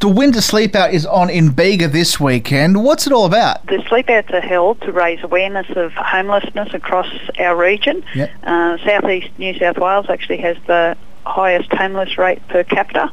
The 0.00 0.08
Winter 0.08 0.40
Sleepout 0.40 0.94
is 0.94 1.04
on 1.04 1.28
in 1.28 1.50
Bega 1.50 1.86
this 1.86 2.18
weekend. 2.18 2.82
What's 2.82 3.06
it 3.06 3.12
all 3.12 3.26
about? 3.26 3.66
The 3.66 3.84
sleepouts 3.86 4.30
are 4.30 4.40
held 4.40 4.80
to 4.80 4.92
raise 4.92 5.22
awareness 5.22 5.66
of 5.76 5.92
homelessness 5.92 6.72
across 6.72 7.06
our 7.38 7.54
region. 7.54 8.02
Yep. 8.14 8.30
Uh, 8.42 8.78
Southeast 8.78 9.28
New 9.38 9.58
South 9.58 9.76
Wales 9.76 10.06
actually 10.08 10.38
has 10.38 10.56
the 10.66 10.96
highest 11.26 11.70
homeless 11.74 12.16
rate 12.16 12.40
per 12.48 12.64
capita 12.64 13.12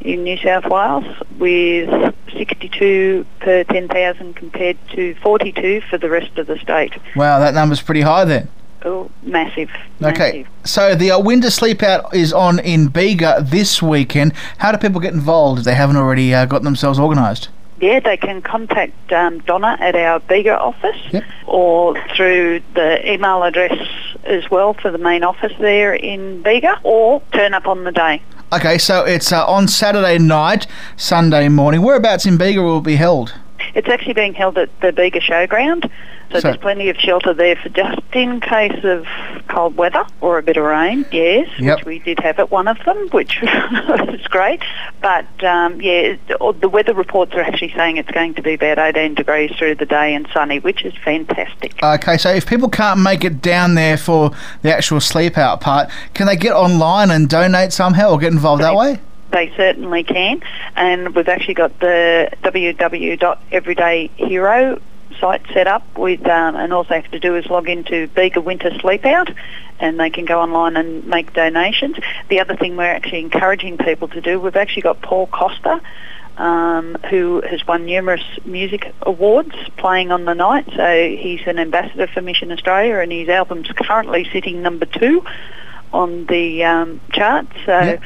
in 0.00 0.24
New 0.24 0.38
South 0.38 0.64
Wales 0.64 1.04
with 1.38 2.14
62 2.32 3.26
per 3.40 3.64
10,000 3.64 4.34
compared 4.34 4.78
to 4.92 5.14
42 5.16 5.82
for 5.82 5.98
the 5.98 6.08
rest 6.08 6.38
of 6.38 6.46
the 6.46 6.58
state. 6.58 6.94
Wow, 7.14 7.40
that 7.40 7.52
number's 7.52 7.82
pretty 7.82 8.00
high 8.00 8.24
then. 8.24 8.48
Oh, 8.84 9.10
massive. 9.22 9.70
Okay, 10.02 10.42
massive. 10.42 10.48
so 10.68 10.94
the 10.94 11.10
uh, 11.12 11.18
Winter 11.20 11.48
Sleepout 11.48 12.12
is 12.14 12.32
on 12.32 12.58
in 12.58 12.88
Bega 12.88 13.42
this 13.46 13.80
weekend. 13.82 14.32
How 14.58 14.72
do 14.72 14.78
people 14.78 15.00
get 15.00 15.12
involved 15.14 15.60
if 15.60 15.64
they 15.64 15.74
haven't 15.74 15.96
already 15.96 16.34
uh, 16.34 16.46
got 16.46 16.62
themselves 16.62 16.98
organised? 16.98 17.48
Yeah, 17.80 17.98
they 18.00 18.16
can 18.16 18.42
contact 18.42 19.12
um, 19.12 19.40
Donna 19.40 19.76
at 19.80 19.96
our 19.96 20.20
Bega 20.20 20.56
office 20.58 20.96
Yep. 21.10 21.24
or 21.46 22.00
through 22.14 22.62
the 22.74 23.12
email 23.12 23.42
address 23.42 23.76
as 24.24 24.48
well 24.52 24.74
for 24.74 24.90
the 24.92 24.98
main 24.98 25.24
office 25.24 25.52
there 25.58 25.92
in 25.94 26.42
Bega 26.42 26.78
or 26.84 27.20
turn 27.32 27.54
up 27.54 27.66
on 27.66 27.82
the 27.82 27.90
day. 27.90 28.22
Okay, 28.52 28.78
so 28.78 29.04
it's 29.04 29.32
uh, 29.32 29.44
on 29.46 29.66
Saturday 29.66 30.18
night, 30.18 30.66
Sunday 30.96 31.48
morning. 31.48 31.82
Whereabouts 31.82 32.24
in 32.26 32.36
Bega 32.36 32.62
will 32.62 32.78
it 32.78 32.84
be 32.84 32.96
held? 32.96 33.34
It's 33.74 33.88
actually 33.88 34.14
being 34.14 34.34
held 34.34 34.58
at 34.58 34.68
the 34.80 34.92
Bega 34.92 35.20
Showground, 35.20 35.90
so, 36.30 36.38
So- 36.38 36.48
there's 36.48 36.56
plenty 36.58 36.88
of 36.88 36.96
shelter 36.98 37.32
there 37.34 37.56
for 37.56 37.68
just 37.70 38.00
in 38.12 38.40
case 38.40 38.84
of 38.84 39.06
cold 39.48 39.76
weather 39.76 40.04
or 40.20 40.38
a 40.38 40.42
bit 40.42 40.56
of 40.56 40.64
rain, 40.64 41.04
yes, 41.10 41.48
Yep. 41.58 41.78
which 41.78 41.84
we 41.86 41.98
did 42.00 42.20
have 42.20 42.38
at 42.38 42.50
one 42.50 42.68
of 42.68 42.78
them, 42.84 43.08
which 43.12 43.38
was 43.42 44.20
great. 44.28 44.60
But 45.00 45.26
um, 45.44 45.80
yeah, 45.80 46.14
the- 46.28 46.54
the 46.60 46.68
weather 46.68 46.94
reports 46.94 47.32
are 47.34 47.40
actually 47.40 47.72
saying 47.76 47.96
it's 47.96 48.10
going 48.10 48.34
to 48.34 48.42
be 48.42 48.54
about 48.54 48.78
18 48.78 49.14
degrees 49.14 49.52
through 49.58 49.74
the 49.76 49.86
day 49.86 50.14
and 50.14 50.26
sunny, 50.32 50.58
which 50.58 50.84
is 50.84 50.94
fantastic. 51.04 51.82
Okay, 51.82 52.16
so 52.18 52.30
if 52.30 52.46
people 52.46 52.68
can't 52.68 53.00
make 53.00 53.24
it 53.24 53.40
down 53.42 53.74
there 53.74 53.96
for 53.96 54.30
the 54.62 54.74
actual 54.74 55.00
sleep 55.00 55.36
out 55.38 55.60
part, 55.60 55.90
can 56.14 56.26
they 56.26 56.36
get 56.36 56.52
online 56.52 57.10
and 57.10 57.28
donate 57.28 57.72
somehow 57.72 58.10
or 58.10 58.18
get 58.18 58.32
involved 58.32 58.62
that 58.62 58.74
way? 58.76 58.98
They 59.32 59.52
certainly 59.56 60.04
can, 60.04 60.42
and 60.76 61.14
we've 61.14 61.28
actually 61.28 61.54
got 61.54 61.80
the 61.80 62.30
www.everydayhero 62.42 64.80
site 65.18 65.42
set 65.52 65.66
up 65.66 65.82
with, 65.96 66.26
um, 66.26 66.56
and 66.56 66.72
all 66.72 66.84
they 66.84 67.00
have 67.00 67.10
to 67.12 67.18
do 67.18 67.36
is 67.36 67.46
log 67.46 67.68
into 67.68 68.08
Bega 68.08 68.40
Winter 68.40 68.70
Sleepout, 68.70 69.34
and 69.80 69.98
they 69.98 70.10
can 70.10 70.24
go 70.24 70.40
online 70.40 70.76
and 70.76 71.06
make 71.06 71.32
donations. 71.32 71.96
The 72.28 72.40
other 72.40 72.56
thing 72.56 72.76
we're 72.76 72.84
actually 72.84 73.20
encouraging 73.20 73.78
people 73.78 74.08
to 74.08 74.20
do, 74.20 74.38
we've 74.38 74.56
actually 74.56 74.82
got 74.82 75.00
Paul 75.00 75.26
Costa, 75.28 75.80
um, 76.36 76.96
who 77.10 77.42
has 77.42 77.66
won 77.66 77.86
numerous 77.86 78.24
music 78.44 78.94
awards 79.02 79.54
playing 79.76 80.12
on 80.12 80.24
the 80.24 80.34
night. 80.34 80.66
So 80.74 81.08
he's 81.08 81.46
an 81.46 81.58
ambassador 81.58 82.06
for 82.06 82.20
Mission 82.20 82.52
Australia, 82.52 82.98
and 82.98 83.12
his 83.12 83.28
album's 83.28 83.68
currently 83.68 84.28
sitting 84.32 84.62
number 84.62 84.86
two 84.86 85.24
on 85.92 86.26
the 86.26 86.64
um, 86.64 87.00
chart. 87.12 87.46
So. 87.64 87.98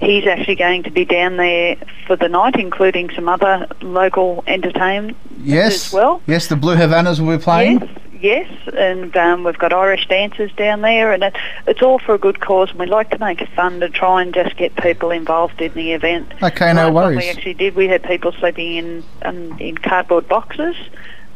He's 0.00 0.26
actually 0.26 0.56
going 0.56 0.82
to 0.84 0.90
be 0.90 1.04
down 1.04 1.36
there 1.36 1.76
for 2.06 2.16
the 2.16 2.28
night, 2.28 2.56
including 2.56 3.10
some 3.10 3.28
other 3.28 3.66
local 3.80 4.44
entertainment 4.46 5.16
Yes. 5.40 5.86
as 5.88 5.92
well. 5.92 6.22
Yes, 6.26 6.46
the 6.48 6.56
Blue 6.56 6.76
Havanas 6.76 7.20
will 7.20 7.36
be 7.36 7.42
playing. 7.42 7.80
Yes, 8.20 8.48
yes, 8.54 8.74
and 8.76 9.16
um, 9.16 9.44
we've 9.44 9.58
got 9.58 9.72
Irish 9.72 10.06
dancers 10.08 10.50
down 10.52 10.80
there, 10.82 11.12
and 11.12 11.22
it, 11.22 11.36
it's 11.66 11.82
all 11.82 11.98
for 11.98 12.14
a 12.14 12.18
good 12.18 12.40
cause. 12.40 12.70
And 12.70 12.78
we 12.78 12.86
like 12.86 13.10
to 13.10 13.18
make 13.18 13.40
it 13.40 13.48
fun 13.50 13.80
to 13.80 13.88
try 13.88 14.22
and 14.22 14.34
just 14.34 14.56
get 14.56 14.74
people 14.76 15.10
involved 15.10 15.60
in 15.60 15.72
the 15.74 15.92
event. 15.92 16.32
Okay, 16.42 16.72
no 16.72 16.90
worries. 16.92 17.18
We 17.18 17.28
actually 17.28 17.54
did. 17.54 17.74
We 17.76 17.88
had 17.88 18.02
people 18.02 18.32
sleeping 18.32 18.74
in 18.76 19.04
um, 19.22 19.58
in 19.60 19.78
cardboard 19.78 20.28
boxes, 20.28 20.74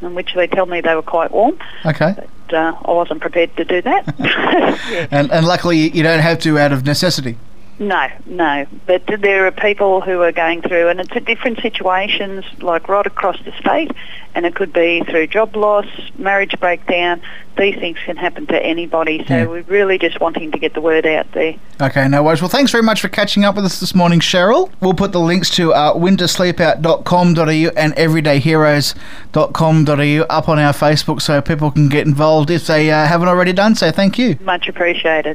in 0.01 0.15
which 0.15 0.35
they 0.35 0.47
tell 0.49 0.67
me 0.67 0.81
they 0.81 0.95
were 0.95 1.03
quite 1.03 1.31
warm. 1.31 1.59
Okay. 1.87 2.15
But 2.17 2.55
uh, 2.55 2.77
I 2.85 2.91
wasn't 2.91 3.21
prepared 3.21 3.57
to 3.57 3.65
do 3.65 3.81
that. 3.83 4.15
Yeah. 4.19 5.07
And, 5.11 5.31
and 5.31 5.47
luckily 5.47 5.91
you 5.91 6.03
don't 6.03 6.21
have 6.21 6.39
to 6.41 6.59
out 6.59 6.73
of 6.73 6.85
necessity. 6.85 7.37
No, 7.83 8.09
no. 8.27 8.67
But 8.87 9.03
there 9.07 9.45
are 9.47 9.51
people 9.51 10.01
who 10.03 10.23
are 10.23 10.31
going 10.31 10.63
through, 10.63 10.87
and 10.89 11.01
it's 11.01 11.11
at 11.17 11.25
different 11.25 11.59
situations, 11.61 12.45
like 12.61 12.89
right 12.89 13.05
across 13.05 13.37
the 13.45 13.51
state, 13.59 13.91
and 14.37 14.47
it 14.47 14.55
could 14.55 14.73
be 14.73 15.03
through 15.03 15.27
job 15.27 15.57
loss, 15.57 15.87
marriage 16.17 16.55
breakdown. 16.61 17.21
These 17.59 17.75
things 17.75 17.99
can 18.07 18.17
happen 18.17 18.47
to 18.47 18.65
anybody, 18.65 19.25
so 19.27 19.35
Yeah. 19.35 19.47
we're 19.47 19.63
really 19.63 19.99
just 19.99 20.21
wanting 20.21 20.53
to 20.53 20.59
get 20.61 20.75
the 20.75 20.81
word 20.81 21.05
out 21.07 21.33
there. 21.33 21.57
Okay, 21.83 22.07
no 22.07 22.23
worries. 22.23 22.41
Well, 22.41 22.49
thanks 22.49 22.71
very 22.71 22.85
much 22.85 23.01
for 23.01 23.09
catching 23.09 23.45
up 23.45 23.57
with 23.57 23.65
us 23.65 23.81
this 23.81 23.97
morning, 23.97 24.21
Cheryl. 24.21 24.71
We'll 24.81 24.95
put 24.95 25.11
the 25.11 25.19
links 25.21 25.51
to 25.57 25.75
uh, 25.75 25.95
wintersleepout.com.au 25.95 27.73
and 27.77 27.95
everydayheroes.com.au 27.97 30.27
up 30.31 30.49
on 30.49 30.59
our 30.61 30.73
Facebook 30.73 31.21
so 31.21 31.41
people 31.43 31.71
can 31.73 31.89
get 31.89 32.07
involved 32.07 32.49
if 32.51 32.67
they 32.69 32.91
uh, 32.91 33.07
haven't 33.07 33.29
already 33.29 33.53
done 33.53 33.75
so. 33.75 33.91
Thank 33.91 34.19
you. 34.19 34.39
Much 34.41 34.69
appreciated. 34.69 35.27